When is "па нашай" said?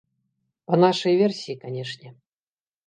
0.71-1.13